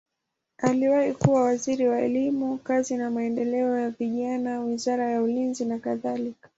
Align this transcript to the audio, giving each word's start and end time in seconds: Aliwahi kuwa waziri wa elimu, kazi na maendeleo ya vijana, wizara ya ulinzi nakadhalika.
Aliwahi 0.57 1.13
kuwa 1.13 1.41
waziri 1.41 1.87
wa 1.87 2.01
elimu, 2.01 2.57
kazi 2.57 2.97
na 2.97 3.11
maendeleo 3.11 3.79
ya 3.79 3.89
vijana, 3.89 4.59
wizara 4.61 5.11
ya 5.11 5.21
ulinzi 5.21 5.65
nakadhalika. 5.65 6.49